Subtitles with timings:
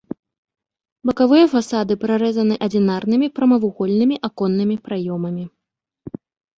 [1.09, 5.43] Бакавыя фасады прарэзаны адзінарнымі прамавугольнымі аконнымі праёмамі.